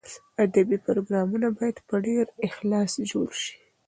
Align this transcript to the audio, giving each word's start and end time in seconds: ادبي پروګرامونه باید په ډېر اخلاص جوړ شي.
ادبي 0.43 0.77
پروګرامونه 0.85 1.47
باید 1.57 1.77
په 1.87 1.95
ډېر 2.05 2.25
اخلاص 2.47 2.91
جوړ 3.11 3.29
شي. 3.41 3.55